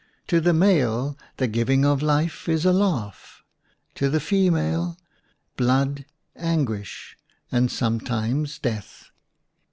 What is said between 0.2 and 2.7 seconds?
To the male, the giving of life is